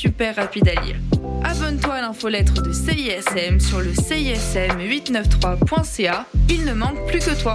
super 0.00 0.36
rapide 0.36 0.66
à 0.66 0.74
lire. 0.80 0.96
Abonne-toi 1.44 1.92
à 1.92 2.00
l'infolettre 2.00 2.62
de 2.62 2.72
CISM 2.72 3.60
sur 3.60 3.80
le 3.80 3.92
CISM893.ca. 3.92 6.24
Il 6.48 6.64
ne 6.64 6.72
manque 6.72 7.06
plus 7.06 7.18
que 7.18 7.38
toi. 7.38 7.52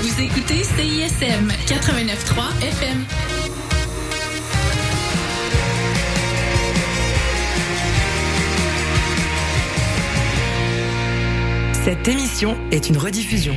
Vous 0.00 0.20
écoutez 0.20 0.64
CISM 0.64 1.52
89.3 1.68 2.60
FM. 2.60 3.06
Cette 11.84 12.08
émission 12.08 12.58
est 12.72 12.88
une 12.88 12.98
rediffusion. 12.98 13.54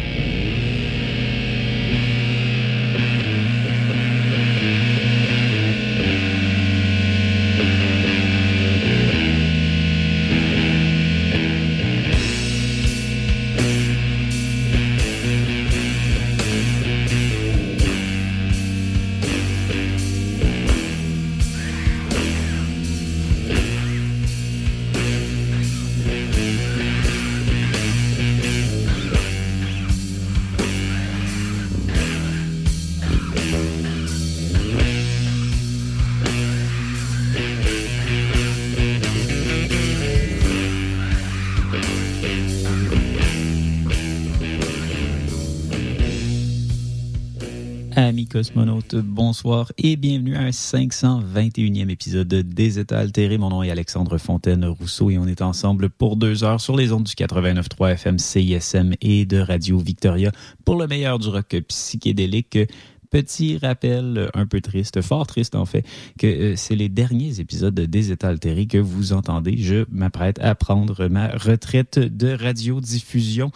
Bonsoir 49.01 49.71
et 49.77 49.95
bienvenue 49.95 50.35
à 50.35 50.41
un 50.41 50.49
521e 50.49 51.89
épisode 51.89 52.27
des 52.27 52.79
États 52.79 52.99
altérés. 52.99 53.37
Mon 53.37 53.49
nom 53.49 53.63
est 53.63 53.71
Alexandre 53.71 54.17
Fontaine-Rousseau 54.17 55.09
et 55.09 55.17
on 55.17 55.25
est 55.25 55.41
ensemble 55.41 55.89
pour 55.89 56.17
deux 56.17 56.43
heures 56.43 56.59
sur 56.59 56.75
les 56.75 56.91
ondes 56.91 57.05
du 57.05 57.13
89.3 57.13 57.93
FM 57.93 58.19
CISM 58.19 58.93
et 58.99 59.25
de 59.25 59.37
Radio 59.37 59.77
Victoria 59.77 60.33
pour 60.65 60.75
le 60.75 60.85
meilleur 60.85 61.17
du 61.17 61.29
rock 61.29 61.55
psychédélique. 61.69 62.59
Petit 63.09 63.57
rappel 63.57 64.29
un 64.33 64.45
peu 64.45 64.59
triste, 64.59 65.01
fort 65.01 65.25
triste 65.27 65.55
en 65.55 65.65
fait, 65.65 65.85
que 66.19 66.27
euh, 66.27 66.55
c'est 66.57 66.75
les 66.75 66.89
derniers 66.89 67.39
épisodes 67.39 67.73
des 67.73 68.11
États 68.11 68.27
altérés 68.27 68.67
que 68.67 68.79
vous 68.79 69.13
entendez. 69.13 69.55
Je 69.55 69.85
m'apprête 69.89 70.39
à 70.39 70.55
prendre 70.55 71.07
ma 71.07 71.29
retraite 71.29 71.99
de 71.99 72.33
radiodiffusion. 72.33 73.51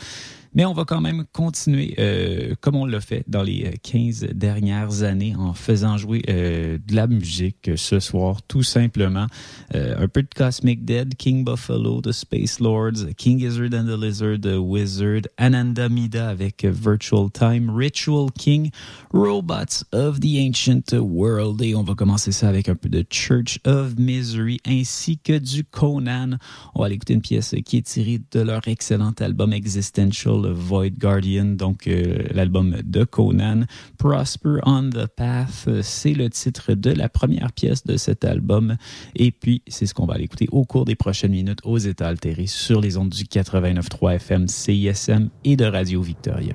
Mais 0.54 0.66
on 0.66 0.74
va 0.74 0.84
quand 0.84 1.02
même 1.02 1.26
continuer 1.32 1.94
euh, 2.00 2.56
comme 2.60 2.76
on 2.76 2.86
l'a 2.86 3.02
fait 3.02 3.24
dans 3.28 3.44
les 3.44 3.72
15 3.84 4.30
dernières 4.34 5.04
années 5.04 5.36
en 5.36 5.54
faisant 5.54 5.98
jouer 5.98 6.24
euh, 6.28 6.78
de 6.88 6.96
la 6.96 7.08
musique 7.08 7.72
ce 7.76 8.00
soir, 8.00 8.42
tout 8.48 8.64
simplement. 8.64 9.28
Euh, 9.76 10.04
un 10.04 10.08
peu 10.08 10.24
de 10.24 10.30
Cosmic 10.36 10.86
Dead, 10.86 11.16
King 11.16 11.44
Buffalo, 11.44 12.02
The 12.02 12.12
Space 12.12 12.60
Lords, 12.60 13.14
King 13.18 13.40
Gizzard 13.40 13.74
and 13.74 13.86
the 13.86 14.00
Lizard, 14.00 14.42
The 14.42 14.58
Wizard, 14.58 15.28
Ananda 15.38 15.88
Mida 15.88 16.30
avec 16.30 16.66
Virtual 16.66 17.30
Time, 17.32 17.70
Ritual 17.70 18.32
King, 18.32 18.72
Robots 19.14 19.84
of 19.92 20.20
the 20.20 20.40
Ancient 20.40 20.94
World. 20.94 21.62
Et 21.62 21.76
on 21.76 21.84
va 21.84 21.94
commencer 21.94 22.32
ça 22.32 22.50
avec 22.50 22.70
un 22.70 22.76
peu 22.76 22.90
de 22.90 23.06
Church 23.10 23.60
of 23.66 23.98
Misery 23.98 24.60
ainsi 24.66 25.20
que 25.20 25.38
du 25.38 25.64
Conan. 25.64 26.38
On 26.74 26.80
va 26.80 26.88
aller 26.88 26.96
écouter 26.96 27.14
une 27.14 27.22
pièce 27.22 27.54
qui 27.66 27.78
est 27.78 27.86
tirée 27.86 28.20
de 28.32 28.40
leur 28.40 28.68
excellent 28.68 29.14
album 29.20 29.54
Existential 29.54 30.39
Void 30.48 30.92
Guardian, 30.98 31.46
donc 31.46 31.88
euh, 31.88 32.24
l'album 32.32 32.78
de 32.84 33.04
Conan. 33.04 33.62
Prosper 33.98 34.60
on 34.66 34.90
the 34.90 35.08
Path, 35.08 35.70
c'est 35.82 36.14
le 36.14 36.30
titre 36.30 36.74
de 36.74 36.92
la 36.92 37.10
première 37.10 37.52
pièce 37.52 37.86
de 37.86 37.98
cet 37.98 38.26
album. 38.26 38.78
Et 39.16 39.32
puis, 39.32 39.62
c'est 39.68 39.86
ce 39.86 39.94
qu'on 39.94 40.06
va 40.06 40.16
aller 40.16 40.26
écouter 40.26 40.48
au 40.52 40.66
cours 40.66 40.86
des 40.86 40.96
prochaines 40.96 41.32
minutes 41.32 41.60
aux 41.64 41.78
États 41.78 42.08
altérés 42.08 42.48
sur 42.48 42.82
les 42.82 42.98
ondes 42.98 43.10
du 43.10 43.24
89.3 43.24 44.16
FM 44.16 44.48
CISM 44.48 45.30
et 45.44 45.56
de 45.56 45.66
Radio 45.66 46.02
Victoria. 46.02 46.54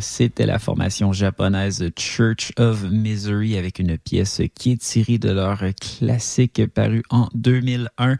C'était 0.00 0.46
la 0.46 0.58
formation 0.58 1.12
japonaise 1.12 1.90
Church 1.96 2.52
of 2.56 2.84
Misery 2.90 3.56
avec 3.56 3.80
une 3.80 3.98
pièce 3.98 4.40
qui 4.54 4.72
est 4.72 4.80
tirée 4.80 5.18
de 5.18 5.30
leur 5.30 5.62
classique 5.80 6.62
paru 6.72 7.02
en 7.10 7.28
2001. 7.34 8.16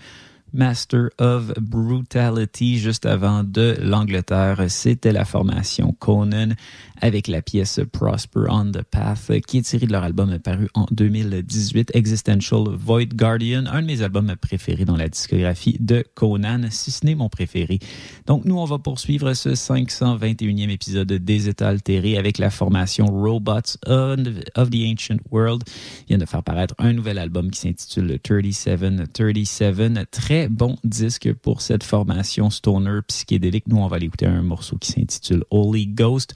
Master 0.52 1.10
of 1.18 1.52
Brutality 1.60 2.78
juste 2.78 3.06
avant 3.06 3.44
de 3.44 3.76
l'Angleterre. 3.80 4.64
C'était 4.68 5.12
la 5.12 5.24
formation 5.24 5.94
Conan 5.98 6.54
avec 7.00 7.28
la 7.28 7.42
pièce 7.42 7.80
Prosper 7.92 8.44
on 8.48 8.70
the 8.70 8.82
Path 8.82 9.30
qui 9.46 9.58
est 9.58 9.62
tirée 9.62 9.86
de 9.86 9.92
leur 9.92 10.02
album 10.02 10.38
paru 10.38 10.68
en 10.74 10.86
2018, 10.90 11.92
Existential 11.94 12.64
Void 12.70 13.14
Guardian, 13.14 13.64
un 13.66 13.82
de 13.82 13.86
mes 13.86 14.02
albums 14.02 14.34
préférés 14.40 14.84
dans 14.84 14.96
la 14.96 15.08
discographie 15.08 15.76
de 15.80 16.04
Conan, 16.14 16.62
si 16.70 16.90
ce 16.90 17.06
n'est 17.06 17.14
mon 17.14 17.28
préféré. 17.28 17.78
Donc 18.26 18.44
nous, 18.44 18.58
on 18.58 18.64
va 18.64 18.78
poursuivre 18.78 19.32
ce 19.34 19.50
521e 19.50 20.70
épisode 20.70 21.12
des 21.12 21.48
États 21.48 21.68
altérés 21.68 22.18
avec 22.18 22.38
la 22.38 22.50
formation 22.50 23.06
Robots 23.06 23.76
of 23.86 24.70
the 24.70 24.84
Ancient 24.86 25.18
World. 25.30 25.62
Il 26.02 26.08
vient 26.08 26.18
de 26.18 26.26
faire 26.26 26.42
paraître 26.42 26.74
un 26.78 26.92
nouvel 26.92 27.18
album 27.18 27.50
qui 27.50 27.60
s'intitule 27.60 28.18
3737, 28.22 30.10
très 30.10 30.48
bon 30.48 30.76
disque 30.84 31.32
pour 31.34 31.60
cette 31.60 31.84
formation 31.84 32.50
stoner 32.50 33.00
psychédélique. 33.06 33.68
Nous, 33.68 33.76
on 33.76 33.86
va 33.86 33.96
aller 33.96 34.06
écouter 34.06 34.26
un 34.26 34.42
morceau 34.42 34.76
qui 34.76 34.92
s'intitule 34.92 35.44
Holy 35.50 35.86
Ghost, 35.86 36.34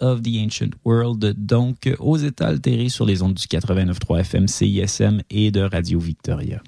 of 0.00 0.22
the 0.22 0.44
Ancient 0.44 0.70
World, 0.84 1.34
donc 1.36 1.90
aux 1.98 2.16
états 2.16 2.48
altérés 2.48 2.88
sur 2.88 3.04
les 3.04 3.22
ondes 3.22 3.34
du 3.34 3.46
89.3 3.46 4.20
FM 4.20 4.48
CISM 4.48 5.22
et 5.30 5.50
de 5.50 5.62
Radio 5.62 5.98
Victoria. 5.98 6.62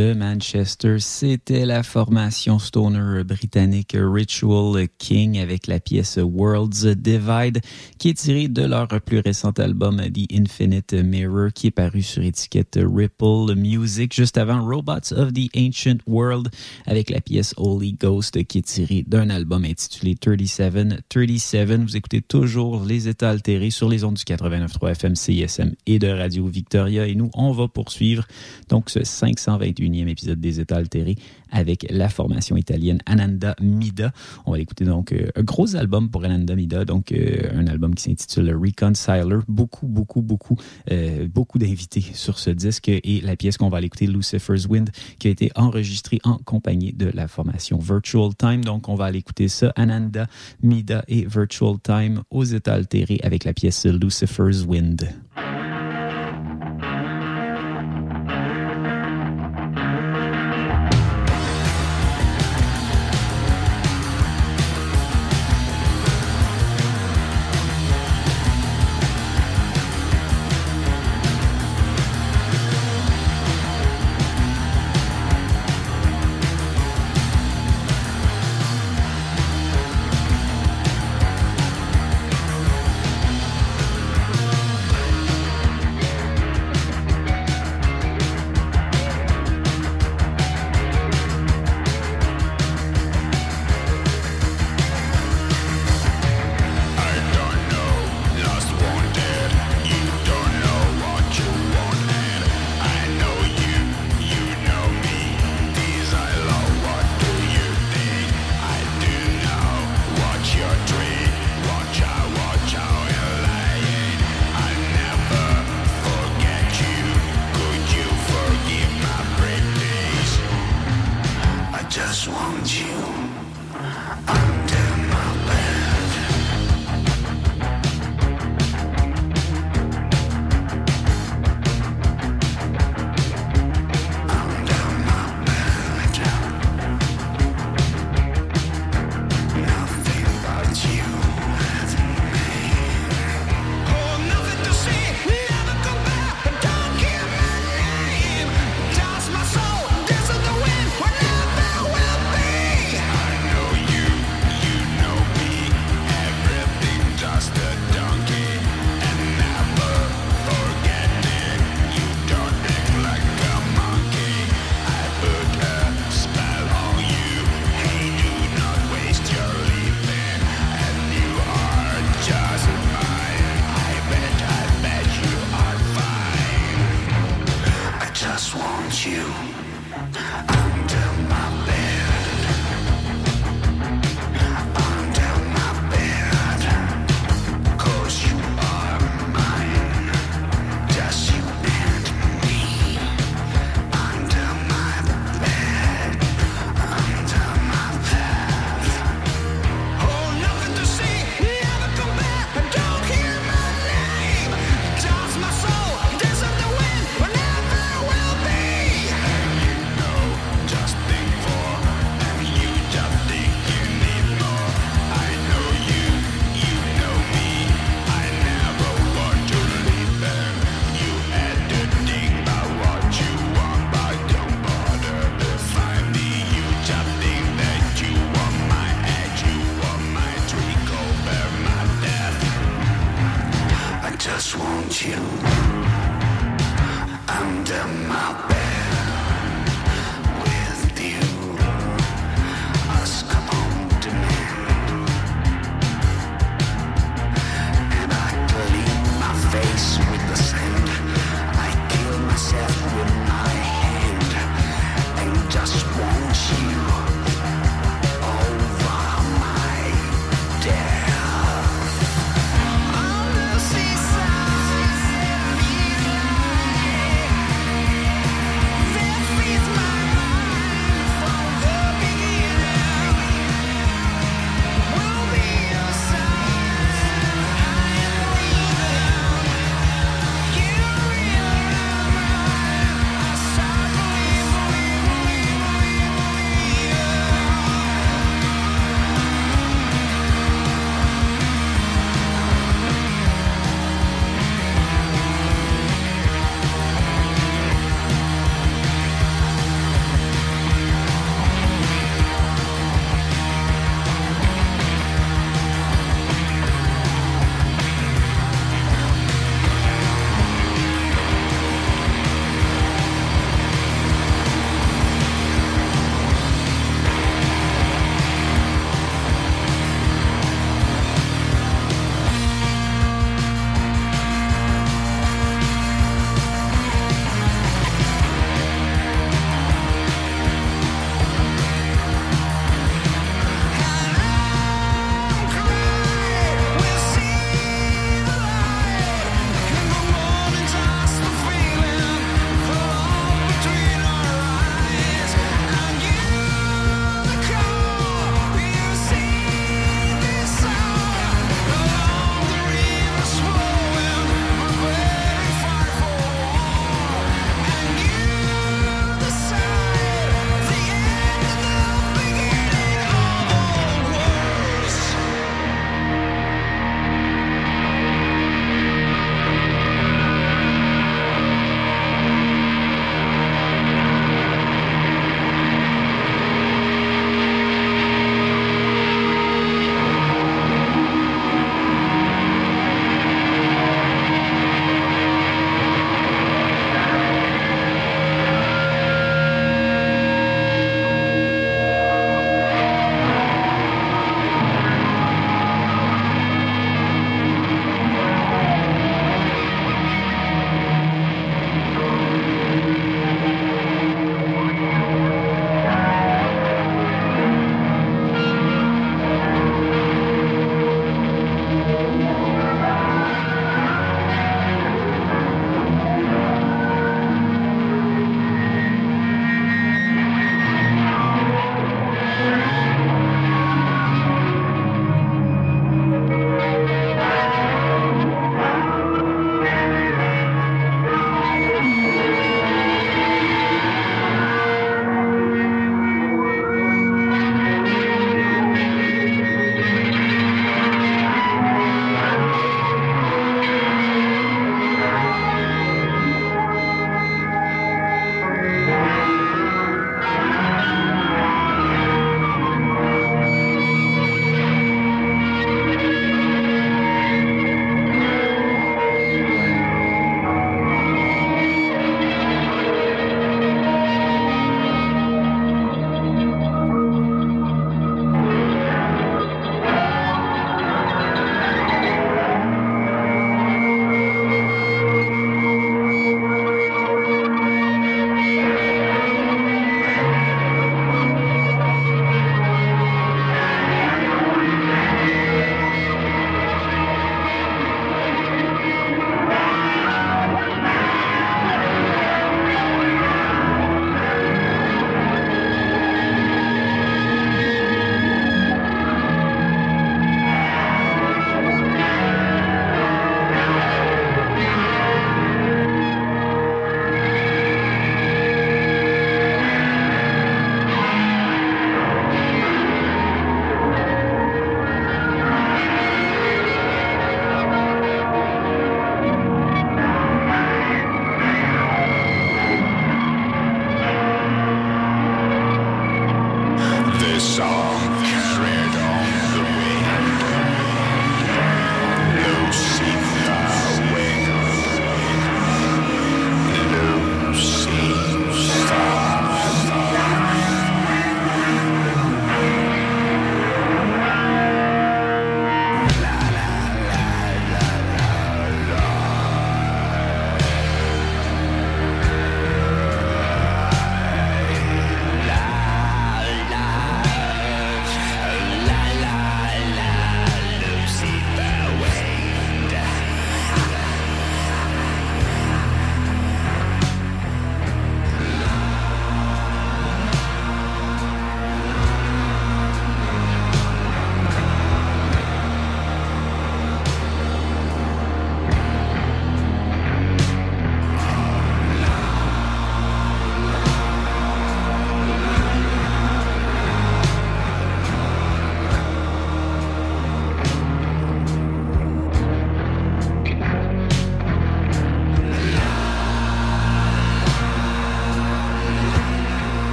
Manchester. 0.00 0.98
C'était 0.98 1.66
la 1.66 1.82
formation 1.82 2.58
stoner 2.58 3.22
britannique 3.24 3.96
Ritual 3.98 4.88
King 4.98 5.38
avec 5.38 5.66
la 5.66 5.80
pièce 5.80 6.18
Worlds 6.18 6.94
Divide 6.96 7.60
qui 7.98 8.08
est 8.08 8.14
tirée 8.14 8.48
de 8.48 8.62
leur 8.62 8.88
plus 8.88 9.18
récent 9.18 9.52
album 9.58 10.00
The 10.00 10.32
Infinite 10.32 10.94
Mirror 10.94 11.52
qui 11.54 11.68
est 11.68 11.70
paru 11.70 12.02
sur 12.02 12.22
étiquette 12.22 12.78
Ripple 12.82 13.54
Music 13.56 14.14
juste 14.14 14.38
avant 14.38 14.64
Robots 14.64 15.12
of 15.12 15.32
the 15.32 15.48
Ancient 15.56 15.98
World 16.06 16.48
avec 16.86 17.10
la 17.10 17.20
pièce 17.20 17.52
Holy 17.56 17.92
Ghost 17.92 18.42
qui 18.44 18.58
est 18.58 18.66
tirée 18.66 19.04
d'un 19.06 19.28
album 19.28 19.64
intitulé 19.64 20.14
3737. 20.14 21.80
Vous 21.80 21.96
écoutez 21.96 22.22
toujours 22.22 22.84
les 22.84 23.08
états 23.08 23.30
altérés 23.30 23.70
sur 23.70 23.88
les 23.88 24.04
ondes 24.04 24.14
du 24.14 24.24
89.3 24.24 24.90
FM 24.92 25.14
CISM 25.14 25.74
et 25.86 25.98
de 25.98 26.08
Radio 26.08 26.46
Victoria 26.46 27.06
et 27.06 27.14
nous 27.14 27.30
on 27.34 27.52
va 27.52 27.68
poursuivre 27.68 28.26
donc 28.68 28.88
ce 28.88 29.04
528 29.04 29.89
21e 29.90 30.08
épisode 30.08 30.40
des 30.40 30.60
États 30.60 30.76
altérés 30.76 31.16
avec 31.50 31.86
la 31.90 32.08
formation 32.08 32.56
italienne 32.56 33.00
Ananda 33.06 33.56
Mida. 33.60 34.12
On 34.46 34.52
va 34.52 34.60
écouter 34.60 34.84
donc 34.84 35.12
euh, 35.12 35.30
un 35.34 35.42
gros 35.42 35.76
album 35.76 36.10
pour 36.10 36.24
Ananda 36.24 36.54
Mida, 36.54 36.84
donc 36.84 37.12
euh, 37.12 37.50
un 37.54 37.66
album 37.66 37.94
qui 37.94 38.04
s'intitule 38.04 38.54
Reconciler. 38.54 39.38
Beaucoup, 39.48 39.86
beaucoup, 39.86 40.22
beaucoup, 40.22 40.56
euh, 40.90 41.26
beaucoup 41.28 41.58
d'invités 41.58 42.04
sur 42.14 42.38
ce 42.38 42.50
disque 42.50 42.88
et 42.88 43.20
la 43.22 43.36
pièce 43.36 43.56
qu'on 43.56 43.68
va 43.68 43.78
aller 43.78 43.86
écouter, 43.86 44.06
Lucifer's 44.06 44.66
Wind, 44.66 44.90
qui 45.18 45.28
a 45.28 45.30
été 45.30 45.50
enregistrée 45.54 46.20
en 46.24 46.38
compagnie 46.38 46.92
de 46.92 47.10
la 47.12 47.28
formation 47.28 47.78
Virtual 47.78 48.34
Time. 48.34 48.64
Donc 48.64 48.88
on 48.88 48.94
va 48.94 49.06
aller 49.06 49.18
écouter 49.18 49.48
ça, 49.48 49.72
Ananda 49.76 50.26
Mida 50.62 51.04
et 51.08 51.26
Virtual 51.26 51.76
Time 51.82 52.22
aux 52.30 52.44
États 52.44 52.74
altérés 52.74 53.20
avec 53.22 53.44
la 53.44 53.52
pièce 53.52 53.86
Lucifer's 53.86 54.64
Wind. 54.64 55.08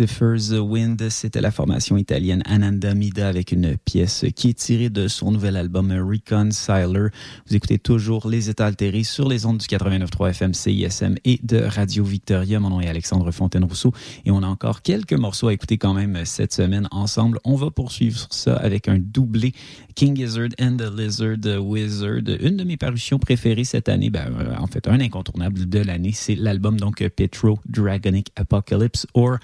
Wind, 0.00 1.08
c'était 1.08 1.40
la 1.40 1.50
formation 1.50 1.96
italienne 1.96 2.42
Ananda 2.46 2.94
Mida 2.94 3.28
avec 3.28 3.50
une 3.50 3.76
pièce 3.76 4.24
qui 4.36 4.50
est 4.50 4.58
tirée 4.58 4.90
de 4.90 5.08
son 5.08 5.32
nouvel 5.32 5.56
album 5.56 5.90
Reconciler. 5.90 7.08
Vous 7.46 7.56
écoutez 7.56 7.78
toujours 7.78 8.28
Les 8.28 8.48
États 8.48 8.66
altérés 8.66 9.02
sur 9.02 9.28
les 9.28 9.44
ondes 9.44 9.58
du 9.58 9.66
89.3 9.66 10.30
FM 10.30 10.54
CISM 10.54 11.16
et 11.24 11.40
de 11.42 11.58
Radio 11.58 12.04
Victoria. 12.04 12.60
Mon 12.60 12.70
nom 12.70 12.80
est 12.80 12.88
Alexandre 12.88 13.30
Fontaine-Rousseau 13.32 13.92
et 14.24 14.30
on 14.30 14.42
a 14.42 14.46
encore 14.46 14.82
quelques 14.82 15.14
morceaux 15.14 15.48
à 15.48 15.52
écouter 15.52 15.78
quand 15.78 15.94
même 15.94 16.24
cette 16.24 16.52
semaine 16.52 16.86
ensemble. 16.92 17.40
On 17.44 17.56
va 17.56 17.70
poursuivre 17.70 18.28
ça 18.30 18.54
avec 18.56 18.88
un 18.88 18.98
doublé 18.98 19.52
King 19.96 20.14
Gizzard 20.14 20.50
and 20.60 20.76
the 20.76 20.96
Lizard 20.96 21.60
Wizard. 21.60 22.22
Une 22.40 22.56
de 22.56 22.62
mes 22.62 22.76
parutions 22.76 23.18
préférées 23.18 23.64
cette 23.64 23.88
année, 23.88 24.10
ben, 24.10 24.32
euh, 24.38 24.54
en 24.58 24.68
fait 24.68 24.86
un 24.86 25.00
incontournable 25.00 25.68
de 25.68 25.80
l'année, 25.80 26.12
c'est 26.12 26.36
l'album 26.36 26.78
donc 26.78 26.98
Petro 27.16 27.58
Dragonic 27.68 28.28
Apocalypse 28.36 29.06
or 29.14 29.38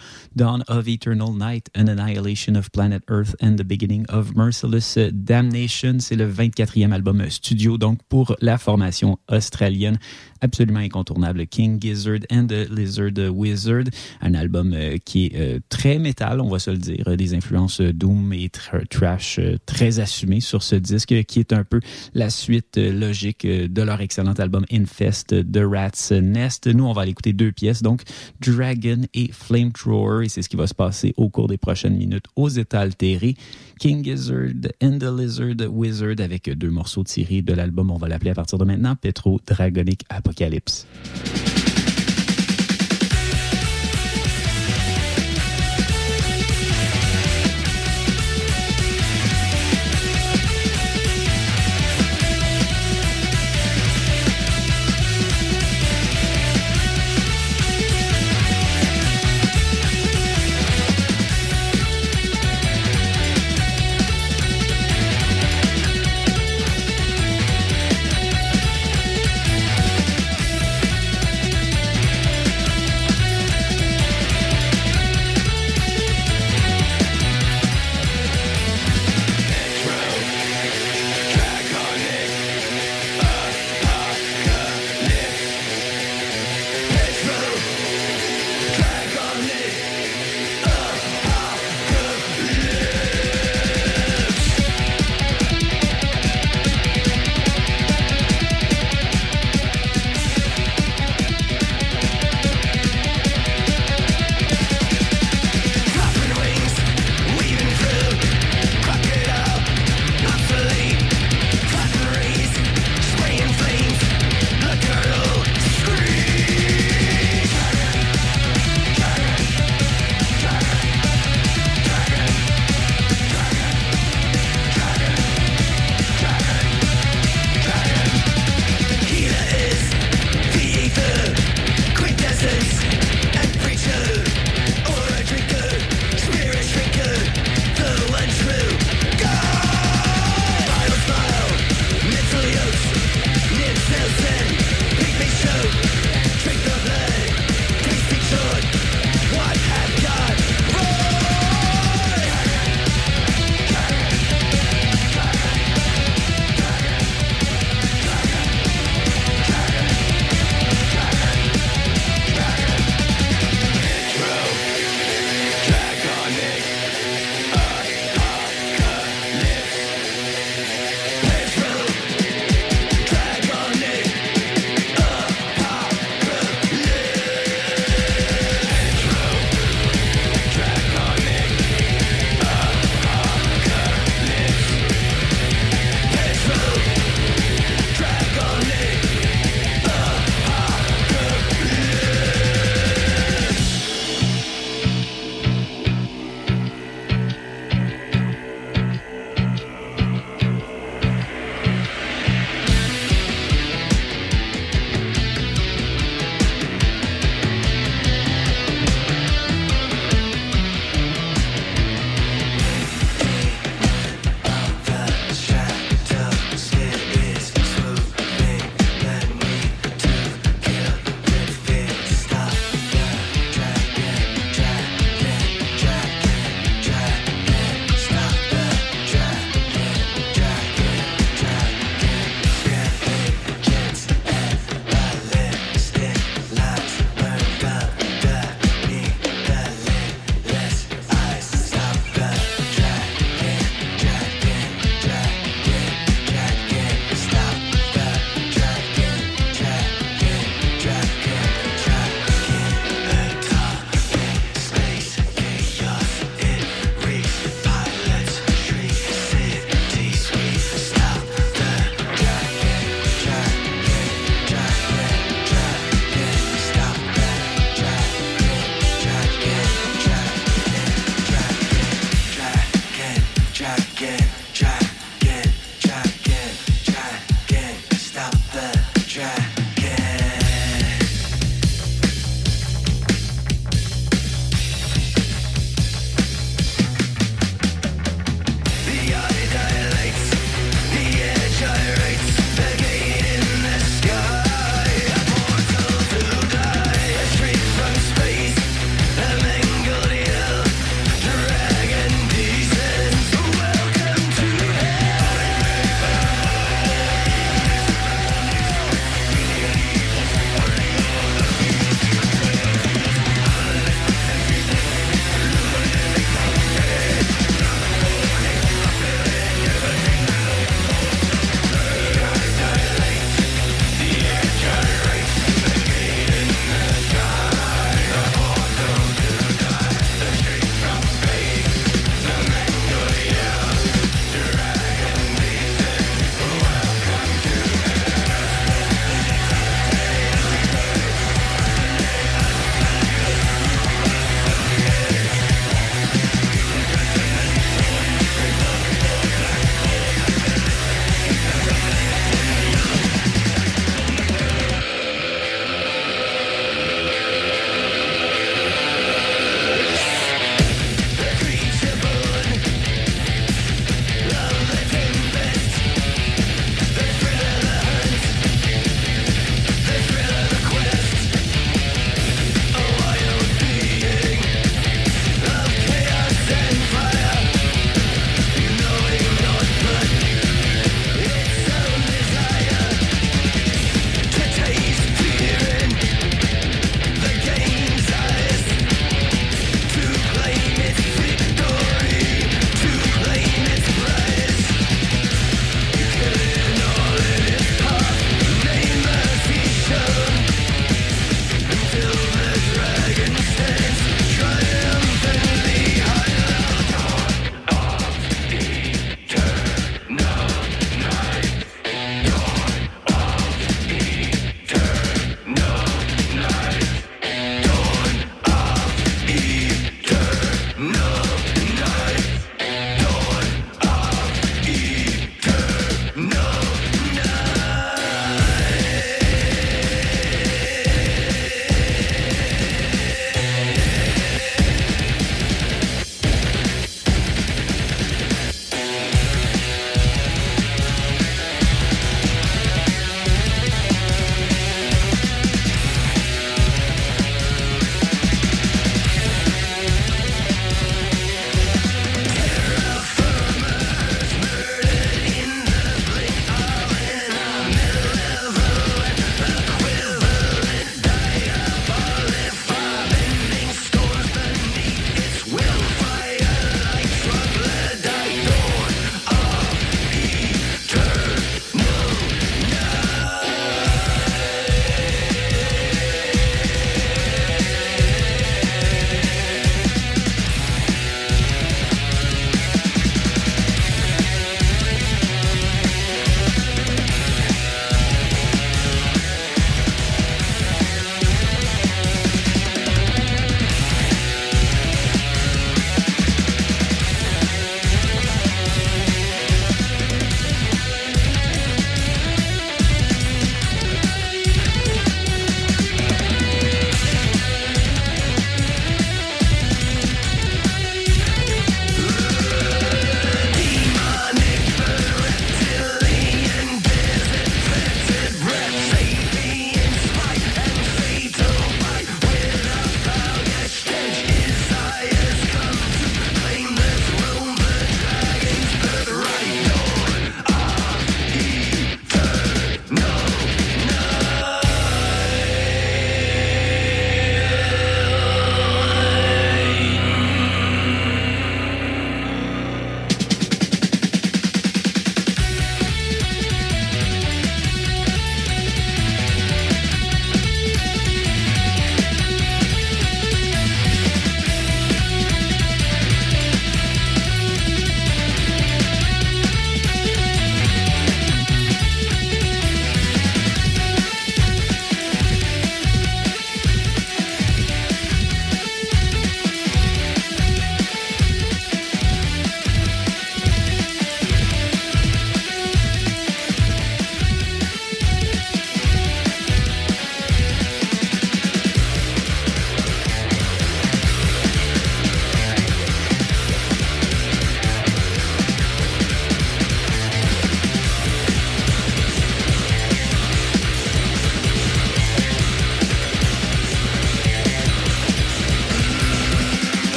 Dawn 0.45 0.63
of 0.69 0.87
Eternal 0.87 1.33
Night, 1.33 1.71
An 1.75 1.89
Annihilation 1.89 2.55
of 2.55 2.71
Planet 2.71 3.03
Earth 3.09 3.35
and 3.41 3.57
the 3.57 3.65
Beginning 3.65 4.05
of 4.11 4.37
Merciless 4.37 4.99
Damnation. 5.11 6.01
C'est 6.01 6.17
le 6.17 6.31
24e 6.31 6.93
album 6.93 7.25
studio 7.31 7.79
donc 7.79 8.01
pour 8.11 8.37
la 8.43 8.59
formation 8.59 9.19
australienne 9.33 9.99
absolument 10.45 10.81
incontournable, 10.81 11.47
King 11.47 11.81
Gizzard 11.81 12.21
and 12.31 12.47
the 12.49 12.69
Lizard 12.71 13.19
Wizard, 13.33 13.85
un 14.21 14.35
album 14.35 14.73
euh, 14.75 14.99
qui 15.05 15.27
est 15.27 15.33
euh, 15.37 15.59
très 15.71 15.99
métal, 15.99 16.41
on 16.41 16.51
va 16.51 16.59
se 16.59 16.71
le 16.71 16.77
dire, 16.77 17.17
des 17.17 17.35
influences 17.35 17.81
doom 17.81 18.33
et 18.33 18.51
trash 18.51 19.41
très 19.65 20.01
assumées 20.01 20.41
sur 20.41 20.63
ce 20.63 20.77
disque, 20.77 21.15
qui 21.25 21.41
est 21.41 21.53
un 21.53 21.65
peu 21.65 21.81
la 22.13 22.29
suite 22.31 22.77
logique 22.77 23.47
de 23.47 23.83
leur 23.83 24.01
excellent 24.01 24.35
album 24.35 24.67
Infest 24.71 25.51
The 25.51 25.63
Rat's 25.65 26.13
Nest. 26.13 26.67
Nous, 26.67 26.85
on 26.85 26.93
va 26.93 27.03
aller 27.03 27.13
écouter 27.13 27.33
deux 27.33 27.53
pièces, 27.53 27.83
donc 27.83 28.03
Dragon 28.41 29.01
et 29.15 29.31
Flamethrower, 29.33 30.27
et 30.27 30.29
c'est 30.29 30.43
ce 30.43 30.49
qui 30.49 30.57
va 30.57 30.67
se 30.67 30.75
passer 30.75 31.15
au 31.17 31.31
cours 31.31 31.49
des 31.49 31.59
prochaines 31.59 31.97
minutes 31.97 32.27
aux 32.37 32.49
états 32.49 32.81
altérés. 32.81 33.37
King 33.81 34.05
Gizzard 34.05 34.51
and 34.83 34.99
the 34.99 35.11
Lizard 35.19 35.69
Wizard 35.69 36.21
avec 36.21 36.49
deux 36.51 36.71
morceaux 36.71 37.03
tirés 37.03 37.43
de 37.43 37.55
l'album, 37.55 37.91
on 37.91 37.97
va 37.97 38.09
l'appeler 38.09 38.31
à 38.31 38.35
partir 38.35 38.59
de 38.59 38.65
maintenant, 38.65 38.95
Petro 38.97 39.41
Dragonic 39.47 40.05
Apocalypse. 40.35 40.85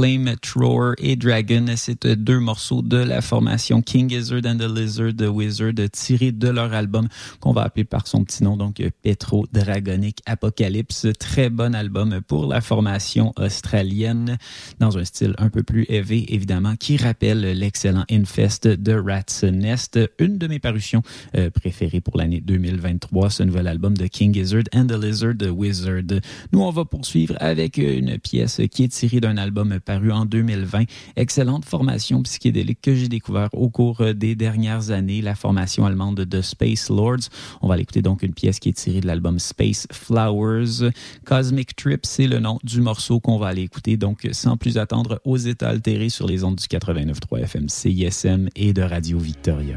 claim 0.00 0.26
it. 0.28 0.39
Flamethrower 0.50 0.94
et 0.98 1.16
Dragon. 1.16 1.64
C'est 1.76 2.06
deux 2.06 2.40
morceaux 2.40 2.82
de 2.82 2.96
la 2.96 3.20
formation 3.20 3.82
King 3.82 4.10
Gizzard 4.10 4.42
and 4.44 4.56
the 4.56 4.68
Lizard 4.68 5.12
the 5.16 5.28
Wizard 5.28 5.74
tirés 5.92 6.32
de 6.32 6.48
leur 6.48 6.72
album 6.72 7.08
qu'on 7.40 7.52
va 7.52 7.62
appeler 7.62 7.84
par 7.84 8.06
son 8.06 8.24
petit 8.24 8.42
nom, 8.42 8.56
donc 8.56 8.82
Petro 9.02 9.46
Dragonic 9.52 10.20
Apocalypse. 10.26 11.06
Très 11.18 11.50
bon 11.50 11.74
album 11.74 12.20
pour 12.26 12.46
la 12.46 12.60
formation 12.60 13.32
australienne 13.36 14.38
dans 14.80 14.98
un 14.98 15.04
style 15.04 15.34
un 15.38 15.50
peu 15.50 15.62
plus 15.62 15.86
heavy, 15.88 16.26
évidemment, 16.28 16.74
qui 16.76 16.96
rappelle 16.96 17.40
l'excellent 17.40 18.04
Infest 18.10 18.66
de 18.66 18.92
Rat's 18.94 19.44
Nest, 19.44 19.98
une 20.18 20.38
de 20.38 20.46
mes 20.48 20.58
parutions 20.58 21.02
euh, 21.36 21.50
préférées 21.50 22.00
pour 22.00 22.16
l'année 22.16 22.40
2023, 22.40 23.30
ce 23.30 23.42
nouvel 23.44 23.68
album 23.68 23.96
de 23.96 24.06
King 24.06 24.34
Gizzard 24.34 24.64
and 24.74 24.86
the 24.86 25.00
Lizard 25.00 25.36
the 25.38 25.50
Wizard. 25.50 26.20
Nous, 26.52 26.60
on 26.60 26.70
va 26.70 26.84
poursuivre 26.84 27.34
avec 27.38 27.76
une 27.78 28.18
pièce 28.18 28.60
qui 28.70 28.84
est 28.84 28.88
tirée 28.88 29.20
d'un 29.20 29.36
album 29.36 29.78
paru 29.80 30.10
en 30.10 30.24
2020. 30.40 30.84
Excellente 31.16 31.64
formation 31.64 32.22
psychédélique 32.22 32.80
que 32.80 32.94
j'ai 32.94 33.08
découvert 33.08 33.48
au 33.52 33.68
cours 33.68 34.02
des 34.14 34.34
dernières 34.34 34.90
années, 34.90 35.20
la 35.20 35.34
formation 35.34 35.84
allemande 35.84 36.20
de 36.20 36.40
Space 36.40 36.88
Lords. 36.88 37.28
On 37.60 37.68
va 37.68 37.76
l'écouter 37.76 38.02
donc 38.02 38.22
une 38.22 38.32
pièce 38.32 38.58
qui 38.58 38.70
est 38.70 38.72
tirée 38.72 39.00
de 39.00 39.06
l'album 39.06 39.38
Space 39.38 39.86
Flowers. 39.92 40.90
Cosmic 41.24 41.76
Trip, 41.76 42.00
c'est 42.04 42.26
le 42.26 42.38
nom 42.38 42.58
du 42.64 42.80
morceau 42.80 43.20
qu'on 43.20 43.38
va 43.38 43.48
aller 43.48 43.62
écouter. 43.62 43.96
Donc, 43.96 44.28
sans 44.32 44.56
plus 44.56 44.78
attendre, 44.78 45.20
aux 45.24 45.36
états 45.36 45.68
altérés 45.68 46.08
sur 46.08 46.26
les 46.26 46.42
ondes 46.44 46.56
du 46.56 46.64
89.3 46.64 47.40
FM 47.40 47.68
CISM 47.68 48.48
et 48.56 48.72
de 48.72 48.82
Radio 48.82 49.18
Victoria. 49.18 49.76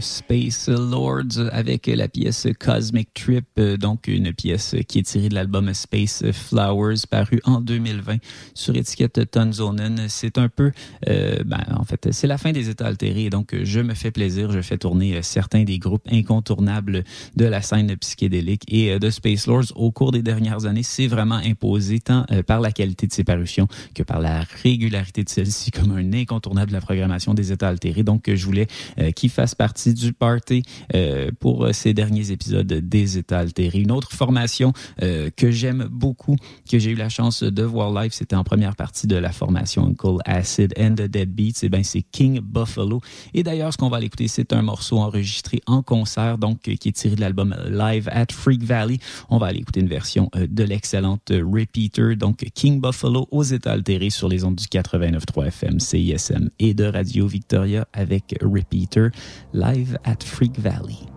Space 0.00 0.68
Lords 0.68 1.38
avec 1.52 1.86
la 1.86 2.08
pièce 2.08 2.46
Cosmic 2.58 3.12
Trip, 3.14 3.46
euh, 3.58 3.76
donc 3.76 4.08
une 4.08 4.32
pièce 4.32 4.74
qui 4.88 4.98
est 4.98 5.02
tirée 5.02 5.28
de 5.28 5.34
l'album 5.34 5.72
Space 5.74 6.24
Flowers 6.32 7.06
paru 7.10 7.40
en 7.44 7.60
2020 7.60 8.16
sur 8.54 8.76
étiquette 8.76 9.30
Tonzonen. 9.30 10.06
C'est 10.08 10.38
un 10.38 10.48
peu, 10.48 10.72
euh, 11.08 11.42
ben, 11.44 11.64
en 11.76 11.84
fait, 11.84 12.08
c'est 12.12 12.26
la 12.26 12.38
fin 12.38 12.52
des 12.52 12.68
états 12.68 12.86
altérés, 12.86 13.30
donc 13.30 13.54
je 13.62 13.80
me 13.80 13.94
fais 13.94 14.10
plaisir, 14.10 14.50
je 14.52 14.60
fais 14.60 14.78
tourner 14.78 15.22
certains 15.22 15.64
des 15.64 15.78
groupes 15.78 16.06
incontournables 16.10 17.04
de 17.36 17.44
la 17.44 17.62
scène 17.62 17.96
psychédélique 17.96 18.62
et 18.68 18.98
de 18.98 19.10
Space 19.10 19.46
Lords 19.46 19.72
au 19.74 19.90
cours 19.90 20.12
des 20.12 20.22
dernières 20.22 20.66
années, 20.66 20.82
c'est 20.82 21.06
vraiment 21.06 21.40
imposé 21.44 22.00
tant 22.00 22.24
par 22.46 22.60
la 22.60 22.72
qualité 22.72 23.06
de 23.06 23.12
ses 23.12 23.24
parutions 23.24 23.68
que 23.94 24.02
par 24.02 24.20
la 24.20 24.44
régularité 24.62 25.24
de 25.24 25.28
celle-ci 25.28 25.70
comme 25.70 25.92
un 25.92 26.12
incontournable 26.12 26.68
de 26.68 26.76
la 26.76 26.80
programmation 26.80 27.34
des 27.34 27.52
états 27.52 27.68
altérés. 27.68 28.02
Donc, 28.02 28.30
je 28.32 28.44
voulais 28.44 28.66
qu'il 29.14 29.30
fasse 29.30 29.54
partie 29.54 29.85
du 29.94 30.12
party 30.12 30.62
euh, 30.94 31.30
pour 31.40 31.64
euh, 31.64 31.72
ces 31.72 31.94
derniers 31.94 32.30
épisodes 32.30 32.66
des 32.66 33.18
États 33.18 33.40
altérés. 33.40 33.80
Une 33.80 33.92
autre 33.92 34.12
formation 34.12 34.72
euh, 35.02 35.30
que 35.36 35.50
j'aime 35.50 35.88
beaucoup, 35.90 36.36
que 36.70 36.78
j'ai 36.78 36.90
eu 36.90 36.94
la 36.94 37.08
chance 37.08 37.42
de 37.42 37.62
voir 37.62 37.92
live, 37.92 38.12
c'était 38.12 38.36
en 38.36 38.44
première 38.44 38.76
partie 38.76 39.06
de 39.06 39.16
la 39.16 39.32
formation 39.32 39.86
Uncle 39.86 40.18
Acid 40.24 40.74
and 40.78 40.94
the 40.94 41.02
Dead. 41.02 41.26
Et 41.38 41.52
eh 41.62 41.68
ben 41.68 41.84
c'est 41.84 42.02
King 42.02 42.40
Buffalo. 42.40 43.00
Et 43.34 43.42
d'ailleurs, 43.42 43.72
ce 43.72 43.78
qu'on 43.78 43.90
va 43.90 44.00
l'écouter, 44.00 44.26
c'est 44.28 44.52
un 44.52 44.62
morceau 44.62 44.98
enregistré 44.98 45.60
en 45.66 45.82
concert, 45.82 46.38
donc 46.38 46.60
qui 46.60 46.88
est 46.88 46.92
tiré 46.92 47.14
de 47.14 47.20
l'album 47.20 47.54
Live 47.68 48.08
at 48.10 48.26
Freak 48.32 48.62
Valley. 48.62 48.98
On 49.28 49.38
va 49.38 49.48
aller 49.48 49.58
écouter 49.58 49.80
une 49.80 49.88
version 49.88 50.30
de 50.34 50.64
l'excellente 50.64 51.30
Repeater, 51.30 52.16
donc 52.16 52.46
King 52.54 52.80
Buffalo 52.80 53.28
aux 53.30 53.42
États 53.42 53.72
altérés 53.72 54.10
sur 54.10 54.28
les 54.28 54.44
ondes 54.44 54.56
du 54.56 54.64
89.3 54.64 55.46
FM, 55.48 55.80
CISM 55.80 56.48
et 56.58 56.74
de 56.74 56.84
Radio 56.84 57.26
Victoria 57.26 57.86
avec 57.92 58.34
Repeater 58.42 59.10
live 59.52 59.75
at 60.04 60.22
Freak 60.22 60.56
Valley. 60.56 61.15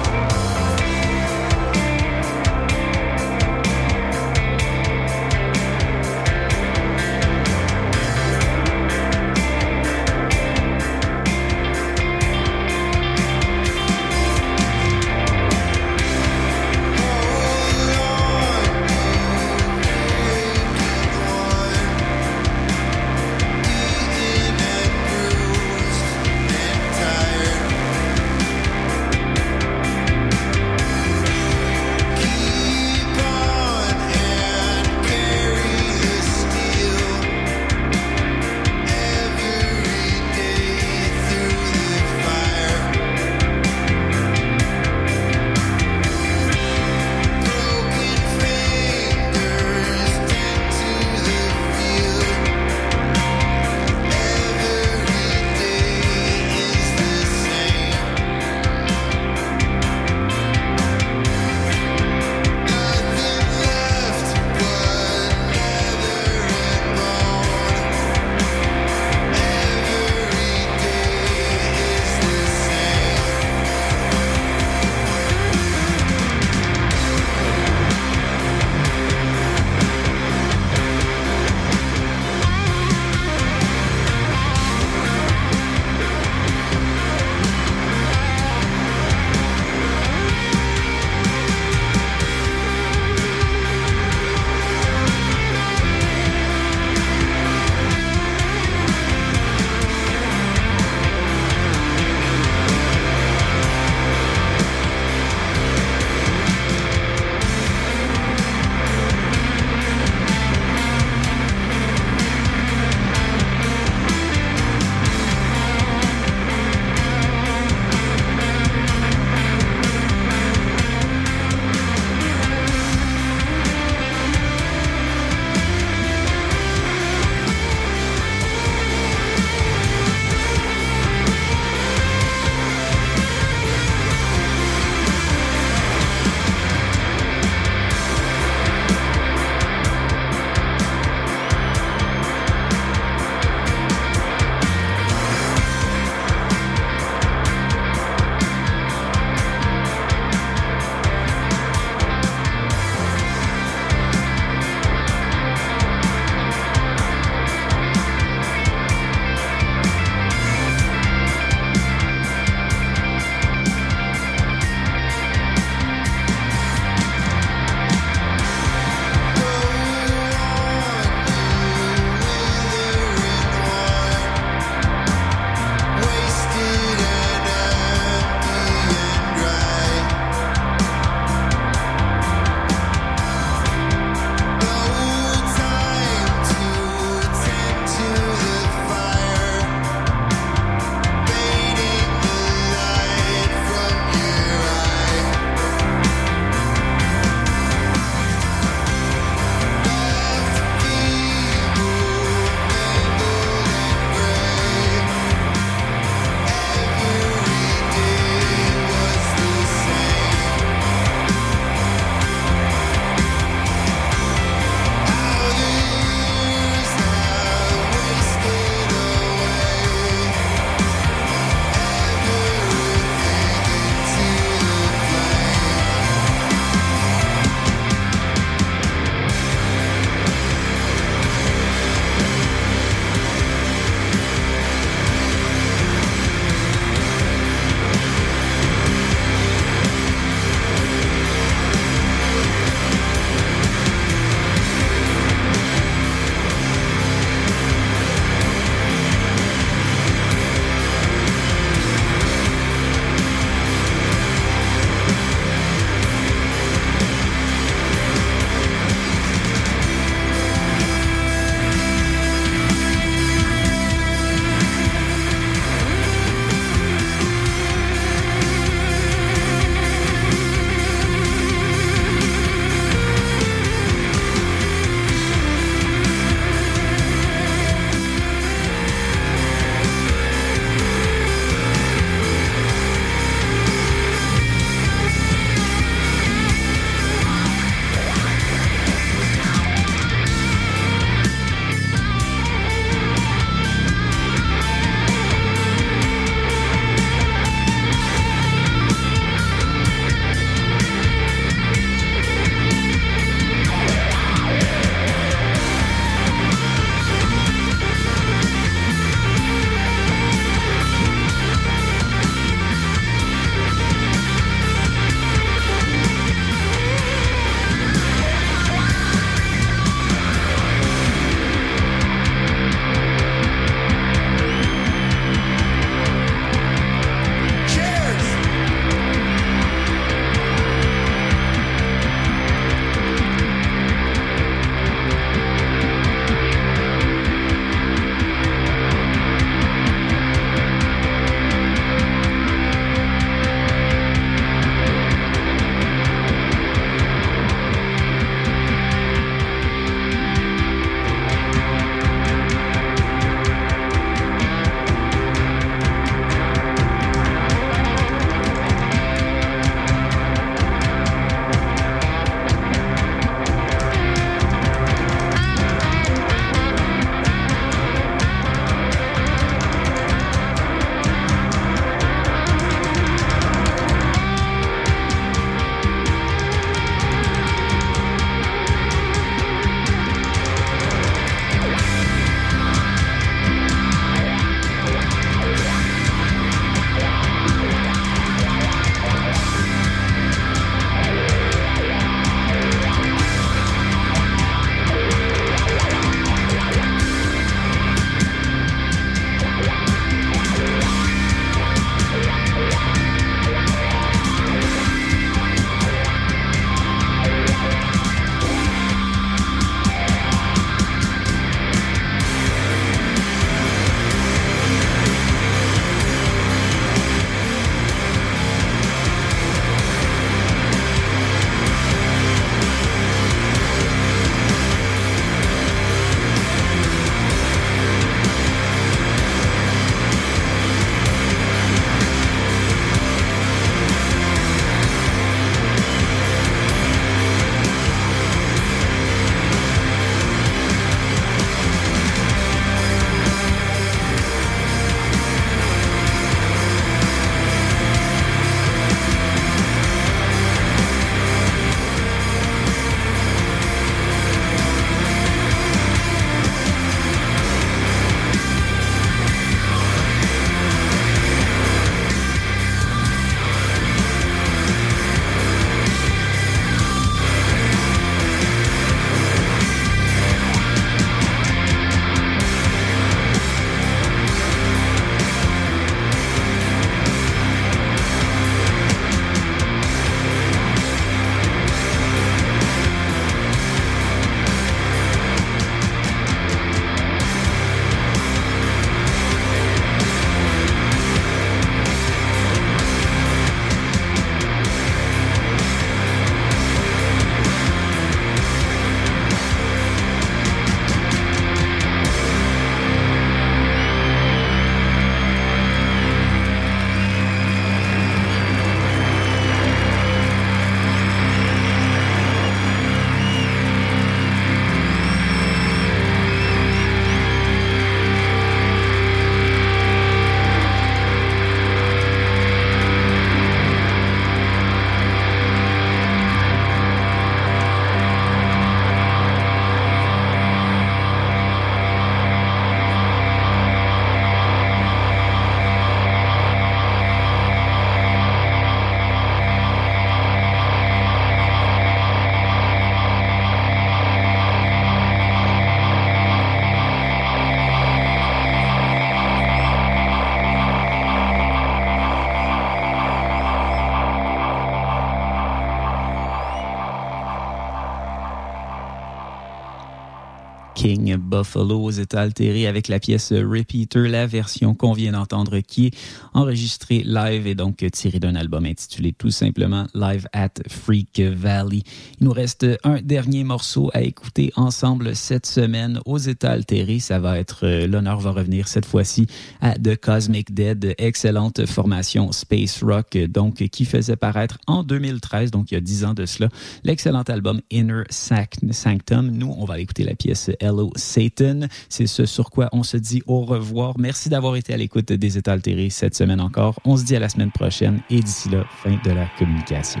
King 560.80 561.14
Buffalo 561.18 561.90
états 561.90 562.22
altérés 562.22 562.66
avec 562.66 562.88
la 562.88 562.98
pièce 562.98 563.34
Repeater, 563.34 564.08
la 564.08 564.26
version 564.26 564.74
qu'on 564.74 564.94
vient 564.94 565.12
d'entendre 565.12 565.58
qui 565.58 565.88
est 565.88 565.94
enregistrée 566.32 567.02
live 567.04 567.46
et 567.46 567.54
donc 567.54 567.84
tirée 567.92 568.18
d'un 568.18 568.34
album 568.34 568.64
intitulé 568.64 569.12
tout 569.12 569.30
simplement 569.30 569.86
Live 569.92 570.26
at 570.32 570.54
Freak 570.70 571.20
Valley. 571.20 571.82
Il 572.18 572.24
nous 572.24 572.32
reste 572.32 572.66
un 572.82 573.02
dernier 573.02 573.44
morceau 573.44 573.90
à 573.92 574.00
écouter 574.00 574.54
ensemble 574.56 575.14
cette 575.14 575.44
semaine 575.44 576.00
aux 576.06 576.16
états 576.16 576.52
altérés. 576.52 576.98
Ça 576.98 577.18
va 577.18 577.38
être, 577.38 577.66
euh, 577.66 577.86
l'honneur 577.86 578.18
va 578.18 578.30
revenir 578.30 578.66
cette 578.66 578.86
fois-ci 578.86 579.26
à 579.60 579.74
The 579.74 579.96
Cosmic 579.96 580.54
Dead, 580.54 580.94
excellente 580.96 581.66
formation 581.66 582.32
space 582.32 582.82
rock, 582.82 583.18
donc 583.28 583.68
qui 583.68 583.84
faisait 583.84 584.16
paraître 584.16 584.56
en 584.66 584.82
2013, 584.82 585.50
donc 585.50 585.72
il 585.72 585.74
y 585.74 585.76
a 585.76 585.82
dix 585.82 586.06
ans 586.06 586.14
de 586.14 586.24
cela, 586.24 586.48
l'excellent 586.84 587.24
album 587.28 587.60
Inner 587.70 588.04
Sanctum. 588.08 589.30
Nous, 589.30 589.54
on 589.58 589.66
va 589.66 589.78
écouter 589.78 590.04
la 590.04 590.14
pièce 590.14 590.50
Hello 590.70 590.92
Satan. 590.94 591.66
C'est 591.88 592.06
ce 592.06 592.26
sur 592.26 592.50
quoi 592.50 592.68
on 592.72 592.84
se 592.84 592.96
dit 592.96 593.22
au 593.26 593.40
revoir. 593.40 593.94
Merci 593.98 594.28
d'avoir 594.28 594.54
été 594.54 594.72
à 594.72 594.76
l'écoute 594.76 595.12
des 595.12 595.36
États 595.36 595.52
altérés 595.52 595.90
cette 595.90 596.14
semaine 596.14 596.40
encore. 596.40 596.78
On 596.84 596.96
se 596.96 597.04
dit 597.04 597.16
à 597.16 597.18
la 597.18 597.28
semaine 597.28 597.50
prochaine 597.50 598.00
et 598.08 598.20
d'ici 598.20 598.48
là, 598.50 598.64
fin 598.84 598.96
de 599.04 599.10
la 599.10 599.26
communication. 599.36 600.00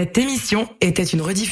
Cette 0.00 0.16
émission 0.16 0.66
était 0.80 1.04
une 1.04 1.20
rediffusion. 1.20 1.50